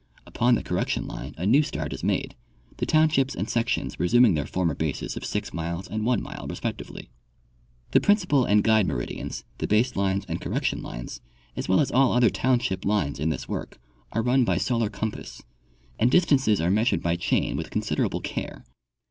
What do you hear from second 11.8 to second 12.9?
as all other toAvnship